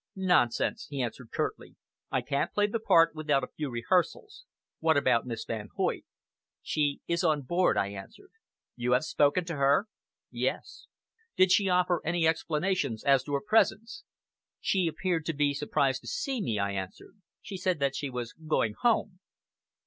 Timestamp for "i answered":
7.77-8.31, 16.57-17.17